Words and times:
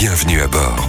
Bienvenue 0.00 0.40
à 0.40 0.46
bord. 0.46 0.88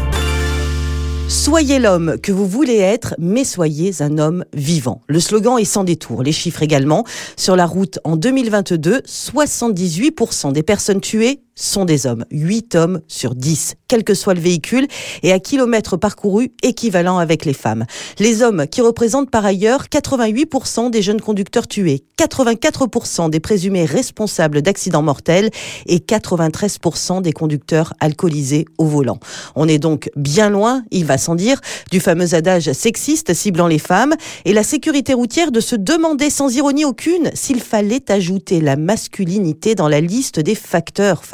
Soyez 1.28 1.79
l'homme 1.79 2.17
que 2.21 2.31
vous 2.31 2.46
voulez 2.46 2.78
être, 2.78 3.16
mais 3.17 3.43
soyez 3.43 4.04
un 4.04 4.20
homme 4.20 4.46
vivant. 4.54 5.02
Le 5.07 5.20
slogan 5.20 5.57
est 5.57 5.66
sans 5.66 5.84
détour, 5.84 6.21
les 6.21 6.32
chiffres 6.32 6.62
également. 6.62 7.05
Sur 7.36 7.55
la 7.55 7.66
route 7.66 7.98
en 8.04 8.18
2022, 8.18 9.00
78% 9.07 10.52
des 10.52 10.61
personnes 10.61 11.02
tuées 11.02 11.41
sont 11.60 11.86
des 11.86 12.07
hommes. 12.07 12.26
8 12.32 12.75
hommes 12.75 13.02
sur 13.07 13.36
10, 13.36 13.75
quel 13.88 14.04
que 14.04 14.14
soit 14.14 14.34
le 14.34 14.39
véhicule, 14.39 14.88
et 15.23 15.32
à 15.32 15.39
kilomètres 15.39 15.98
parcourus 15.98 16.52
équivalent 16.64 17.18
avec 17.18 17.46
les 17.46 17.54
femmes. 17.54 17.86
Les 18.18 18.42
hommes 18.42 18.66
qui 18.68 18.82
représentent 18.82 19.30
par 19.30 19.46
ailleurs 19.46 19.86
88% 19.86 20.89
des 20.89 21.02
jeunes 21.02 21.21
conducteurs 21.21 21.68
tués, 21.68 22.04
84% 22.18 23.30
des 23.30 23.39
présumés 23.39 23.86
responsables 23.86 24.61
d'accidents 24.61 25.02
mortels 25.02 25.50
et 25.86 25.98
93% 25.98 27.21
des 27.21 27.33
conducteurs 27.33 27.94
alcoolisés 28.00 28.66
au 28.78 28.86
volant. 28.86 29.19
On 29.55 29.68
est 29.68 29.80
donc 29.80 30.10
bien 30.16 30.50
loin, 30.50 30.83
il 30.91 31.05
va 31.05 31.18
sans 31.18 31.36
dire, 31.36 31.60
du 31.91 32.00
fameux 32.00 32.33
adage 32.33 32.72
sexiste 32.72 33.33
ciblant 33.33 33.67
les 33.67 33.80
femmes 33.80 34.16
et 34.45 34.53
la 34.53 34.64
sécurité 34.64 35.14
routière 35.14 35.52
de 35.52 35.59
se 35.59 35.75
demander 35.75 36.30
sans 36.30 36.55
ironie 36.55 36.86
aucune 36.86 37.31
s'il 37.33 37.59
fallait 37.59 38.11
ajouter 38.11 38.61
la 38.61 38.75
masculinité 38.75 39.75
dans 39.75 39.88
la 39.88 40.02
liste 40.02 40.39
des 40.39 40.55
facteurs 40.55 41.25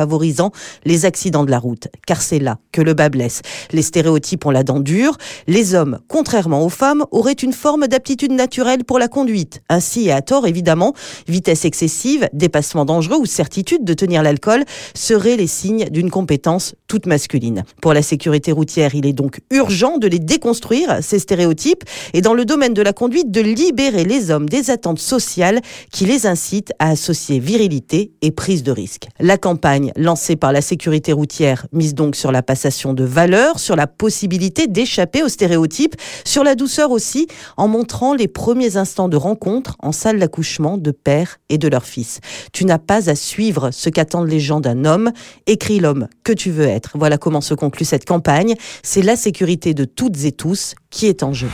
les 0.85 1.05
accidents 1.05 1.45
de 1.45 1.51
la 1.51 1.59
route. 1.59 1.87
Car 2.05 2.21
c'est 2.21 2.39
là 2.39 2.59
que 2.71 2.81
le 2.81 2.93
bas 2.93 3.09
blesse. 3.09 3.41
Les 3.71 3.81
stéréotypes 3.81 4.45
ont 4.45 4.51
la 4.51 4.63
dent 4.63 4.79
dure. 4.79 5.17
Les 5.47 5.73
hommes, 5.73 5.99
contrairement 6.07 6.63
aux 6.63 6.69
femmes, 6.69 7.05
auraient 7.11 7.33
une 7.33 7.53
forme 7.53 7.87
d'aptitude 7.87 8.31
naturelle 8.31 8.83
pour 8.83 8.99
la 8.99 9.07
conduite. 9.07 9.61
Ainsi, 9.69 10.07
et 10.07 10.11
à 10.11 10.21
tort 10.21 10.47
évidemment, 10.47 10.93
vitesse 11.27 11.65
excessive, 11.65 12.29
dépassement 12.33 12.85
dangereux 12.85 13.17
ou 13.17 13.25
certitude 13.25 13.83
de 13.83 13.93
tenir 13.93 14.23
l'alcool 14.23 14.63
seraient 14.93 15.37
les 15.37 15.47
signes 15.47 15.85
d'une 15.89 16.09
compétence 16.09 16.75
toute 16.87 17.05
masculine. 17.05 17.63
Pour 17.81 17.93
la 17.93 18.01
sécurité 18.01 18.51
routière, 18.51 18.95
il 18.95 19.05
est 19.05 19.13
donc 19.13 19.41
urgent 19.51 19.97
de 19.97 20.07
les 20.07 20.19
déconstruire, 20.19 20.99
ces 21.01 21.19
stéréotypes, 21.19 21.83
et 22.13 22.21
dans 22.21 22.33
le 22.33 22.45
domaine 22.45 22.73
de 22.73 22.81
la 22.81 22.93
conduite, 22.93 23.31
de 23.31 23.41
libérer 23.41 24.03
les 24.03 24.31
hommes 24.31 24.49
des 24.49 24.69
attentes 24.69 24.99
sociales 24.99 25.61
qui 25.91 26.05
les 26.05 26.25
incitent 26.25 26.73
à 26.79 26.89
associer 26.89 27.39
virilité 27.39 28.11
et 28.21 28.31
prise 28.31 28.63
de 28.63 28.71
risque. 28.71 29.07
La 29.19 29.37
campagne 29.37 29.91
lancée 29.95 30.35
par 30.35 30.51
la 30.51 30.61
sécurité 30.61 31.11
routière 31.13 31.67
mise 31.71 31.93
donc 31.93 32.15
sur 32.15 32.31
la 32.31 32.41
passation 32.41 32.93
de 32.93 33.03
valeurs, 33.03 33.59
sur 33.59 33.75
la 33.75 33.87
possibilité 33.87 34.67
d'échapper 34.67 35.23
aux 35.23 35.29
stéréotypes, 35.29 35.95
sur 36.25 36.43
la 36.43 36.55
douceur 36.55 36.91
aussi, 36.91 37.27
en 37.57 37.67
montrant 37.67 38.13
les 38.13 38.27
premiers 38.27 38.77
instants 38.77 39.09
de 39.09 39.17
rencontre 39.17 39.75
en 39.79 39.91
salle 39.91 40.19
d'accouchement 40.19 40.77
de 40.77 40.91
père 40.91 41.37
et 41.49 41.57
de 41.57 41.67
leur 41.67 41.85
fils. 41.85 42.19
Tu 42.53 42.65
n'as 42.65 42.79
pas 42.79 43.09
à 43.09 43.15
suivre 43.15 43.71
ce 43.71 43.89
qu'attendent 43.89 44.29
les 44.29 44.39
gens 44.39 44.59
d'un 44.59 44.85
homme, 44.85 45.11
écris 45.47 45.79
l'homme 45.79 46.07
que 46.23 46.33
tu 46.33 46.51
veux 46.51 46.67
être. 46.67 46.91
Voilà 46.95 47.17
comment 47.17 47.41
se 47.41 47.53
conclut 47.53 47.85
cette 47.85 48.05
campagne. 48.05 48.55
C'est 48.83 49.01
la 49.01 49.15
sécurité 49.15 49.73
de 49.73 49.85
toutes 49.85 50.23
et 50.25 50.31
tous 50.31 50.75
qui 50.89 51.07
est 51.07 51.23
en 51.23 51.33
jeu. 51.33 51.49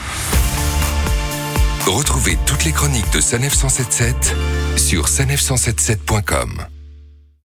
Retrouvez 1.86 2.38
toutes 2.46 2.64
les 2.66 2.72
chroniques 2.72 3.12
de 3.14 3.20
Sanef 3.20 3.54
177 3.54 4.36
sur 4.78 5.06
sanef177.com. 5.08 6.81